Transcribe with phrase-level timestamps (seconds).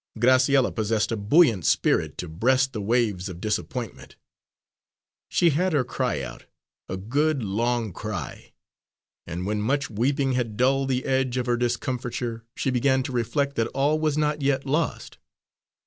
[0.17, 4.15] Graciella possessed a buoyant spirit to breast the waves of disappointment.
[5.29, 6.45] She had her cry out,
[6.89, 8.51] a good, long cry;
[9.27, 13.55] and when much weeping had dulled the edge of her discomfiture she began to reflect
[13.57, 15.19] that all was not yet lost.